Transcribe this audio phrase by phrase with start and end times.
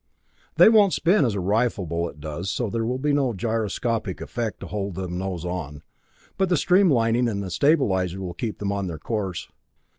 [0.55, 4.19] They won't spin as a rifle bullet does, and so there will be no gyroscopic
[4.19, 5.83] effect to hold them nose on,
[6.39, 9.47] but the streamlining and the stabilizer will keep them on their course.